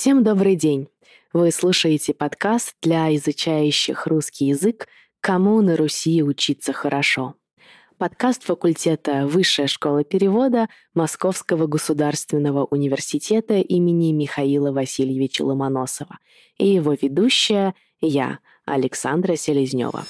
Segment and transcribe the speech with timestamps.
[0.00, 0.88] Всем добрый день!
[1.34, 4.88] Вы слушаете подкаст для изучающих русский язык
[5.20, 7.34] «Кому на Руси учиться хорошо».
[7.98, 16.18] Подкаст факультета Высшая школа перевода Московского государственного университета имени Михаила Васильевича Ломоносова
[16.56, 20.06] и его ведущая я, Александра Селезнева.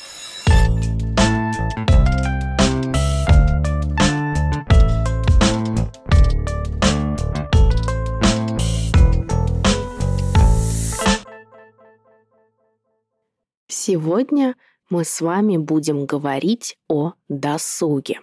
[13.90, 14.54] Сегодня
[14.88, 18.20] мы с вами будем говорить о досуге.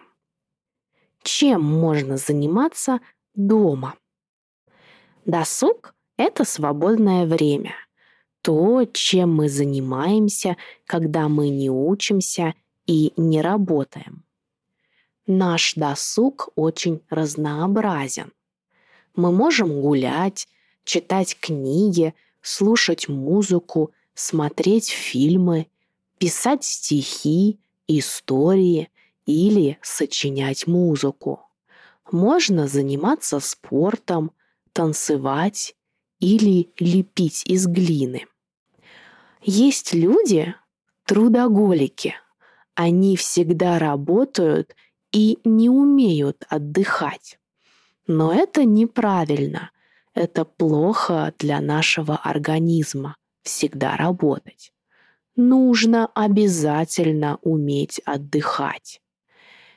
[1.24, 3.02] Чем можно заниматься
[3.36, 3.96] дома?
[5.26, 7.74] Досуг– это свободное время.
[8.42, 12.54] То, чем мы занимаемся, когда мы не учимся
[12.86, 14.24] и не работаем.
[15.26, 18.32] Наш досуг очень разнообразен.
[19.18, 20.48] Мы можем гулять,
[20.86, 25.68] читать книги, слушать музыку, смотреть фильмы,
[26.18, 28.90] писать стихи, истории
[29.28, 31.42] или сочинять музыку.
[32.12, 34.32] Можно заниматься спортом,
[34.74, 35.76] танцевать
[36.20, 38.26] или лепить из глины.
[39.44, 40.56] Есть люди,
[41.06, 42.16] трудоголики.
[42.74, 44.76] Они всегда работают
[45.12, 47.40] и не умеют отдыхать.
[48.08, 49.70] Но это неправильно.
[50.16, 53.16] Это плохо для нашего организма
[53.48, 54.72] всегда работать.
[55.36, 59.02] Нужно обязательно уметь отдыхать.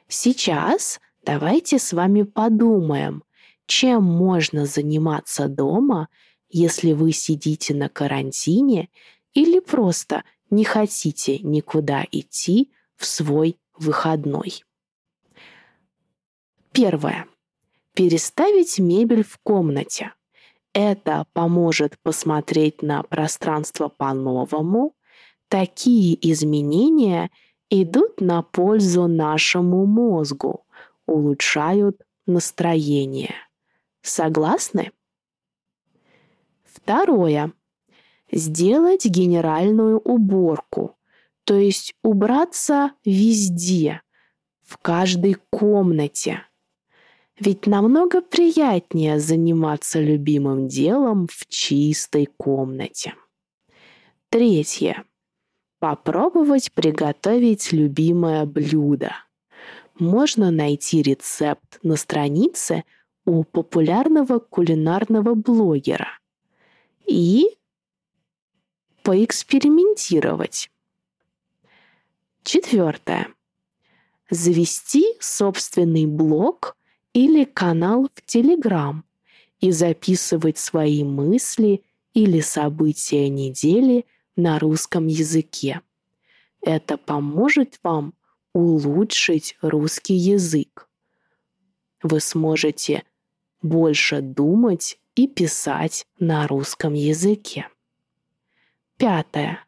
[0.08, 3.24] Сейчас давайте с вами подумаем,
[3.66, 6.08] чем можно заниматься дома,
[6.48, 8.88] если вы сидите на карантине
[9.34, 14.64] или просто не хотите никуда идти в свой выходной.
[16.72, 17.26] Первое.
[17.94, 20.12] Переставить мебель в комнате.
[20.72, 24.94] Это поможет посмотреть на пространство по-новому.
[25.48, 27.30] Такие изменения
[27.70, 30.64] идут на пользу нашему мозгу,
[31.06, 33.34] улучшают настроение.
[34.02, 34.92] Согласны?
[36.64, 37.52] Второе.
[38.30, 40.96] Сделать генеральную уборку,
[41.42, 44.02] то есть убраться везде,
[44.62, 46.44] в каждой комнате–
[47.40, 53.14] ведь намного приятнее заниматься любимым делом в чистой комнате.
[54.28, 55.04] Третье.
[55.78, 59.14] Попробовать приготовить любимое блюдо.
[59.98, 62.84] Можно найти рецепт на странице
[63.24, 66.18] у популярного кулинарного блогера
[67.06, 67.46] и
[69.02, 70.70] поэкспериментировать.
[72.42, 73.28] Четвертое.
[74.28, 76.76] Завести собственный блог
[77.12, 79.04] или канал в Телеграм
[79.60, 81.82] и записывать свои мысли
[82.14, 84.06] или события недели
[84.36, 85.80] на русском языке.
[86.60, 88.14] Это поможет вам
[88.52, 90.88] улучшить русский язык.
[92.02, 93.04] Вы сможете
[93.62, 97.68] больше думать и писать на русском языке.
[98.96, 99.64] Пятое.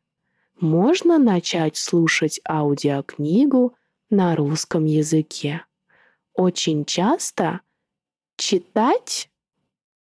[0.60, 3.74] Можно начать слушать аудиокнигу
[4.10, 5.64] на русском языке
[6.34, 7.60] очень часто
[8.36, 9.30] читать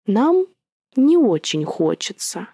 [0.06, 0.46] нам
[0.96, 2.48] не очень хочется,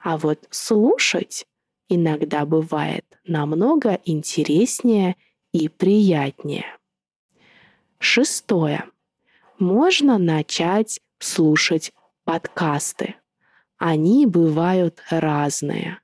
[0.00, 1.46] а вот слушать
[1.88, 5.16] иногда бывает намного интереснее
[5.52, 6.78] и приятнее.
[7.98, 8.84] Шестое.
[9.58, 11.92] Можно начать слушать
[12.24, 13.16] подкасты.
[13.76, 16.00] Они бывают разные.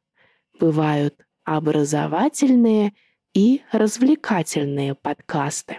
[0.59, 2.95] Бывают образовательные
[3.33, 5.79] и развлекательные подкасты.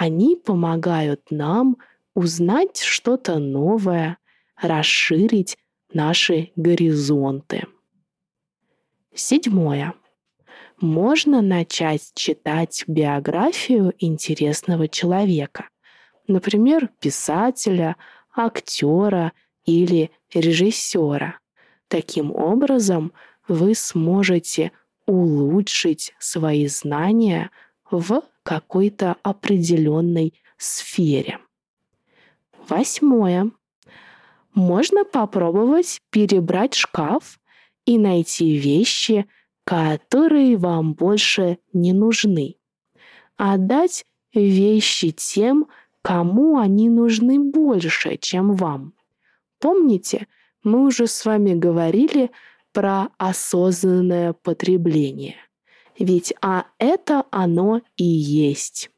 [0.00, 1.76] Они помогают нам
[2.14, 4.18] узнать что-то новое,
[4.54, 5.58] расширить
[5.92, 7.66] наши горизонты.
[9.12, 9.94] Седьмое.
[10.80, 15.68] Можно начать читать биографию интересного человека,
[16.28, 17.96] например, писателя,
[18.32, 19.32] актера
[19.64, 21.40] или режиссера.
[21.88, 23.12] Таким образом,
[23.48, 24.70] вы сможете
[25.06, 27.50] улучшить свои знания
[27.90, 31.38] в какой-то определенной сфере.
[32.66, 33.50] Восьмое.
[34.54, 37.38] Можно попробовать перебрать шкаф
[37.84, 39.26] и найти вещи,
[39.64, 42.56] которые вам больше не нужны.
[43.36, 45.66] Отдать вещи тем,
[46.00, 48.94] кому они нужны больше, чем вам.
[49.58, 50.26] Помните,
[50.64, 52.30] мы уже с вами говорили
[52.72, 55.36] про осознанное потребление
[55.98, 58.90] ведь а это оно и есть.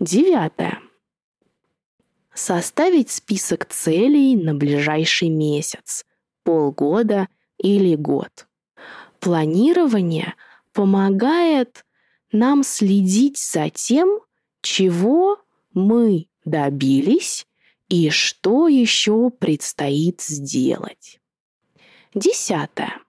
[0.00, 0.80] Девятое.
[2.34, 6.04] Составить список целей на ближайший месяц,
[6.42, 7.28] полгода
[7.58, 8.48] или год.
[9.20, 10.34] Планирование
[10.72, 11.86] помогает
[12.32, 14.20] нам следить за тем,
[14.60, 15.38] чего
[15.72, 17.46] мы добились
[17.88, 21.20] и что еще предстоит сделать.
[22.12, 23.03] Десятое.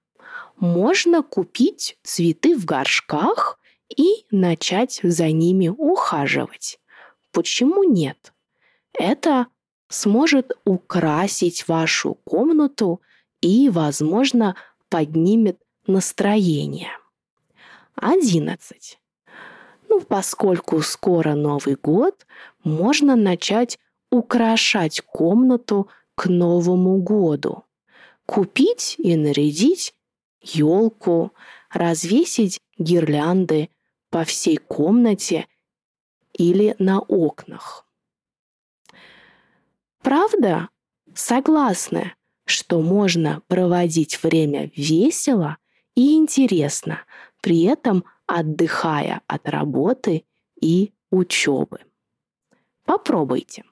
[0.58, 3.60] Можно купить цветы в горшках
[3.96, 6.80] и начать за ними ухаживать.
[7.32, 8.34] Почему нет?
[8.94, 9.48] Это
[9.90, 13.02] сможет украсить вашу комнату
[13.42, 14.56] и, возможно,
[14.90, 16.92] поднимет настроение.
[17.96, 19.00] 11.
[19.90, 22.26] Ну, поскольку скоро Новый год,
[22.64, 23.78] можно начать
[24.12, 27.64] украшать комнату к Новому году.
[28.26, 29.95] Купить и нарядить
[30.54, 31.34] елку,
[31.70, 33.70] развесить гирлянды
[34.10, 35.48] по всей комнате
[36.34, 37.88] или на окнах.
[40.02, 40.70] Правда,
[41.14, 42.14] согласны,
[42.46, 45.58] что можно проводить время весело
[45.96, 47.02] и интересно,
[47.42, 50.26] при этом отдыхая от работы
[50.62, 51.80] и учебы.
[52.86, 53.64] Попробуйте.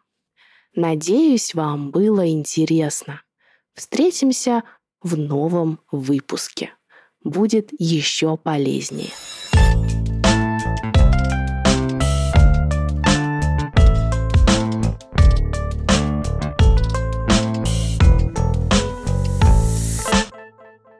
[0.75, 3.21] Надеюсь, вам было интересно.
[3.73, 4.63] Встретимся
[5.03, 6.71] в новом выпуске.
[7.23, 9.11] Будет еще полезнее.